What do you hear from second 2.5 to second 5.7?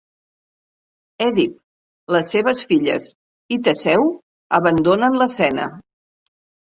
filles i Teseu abandonen l'escena.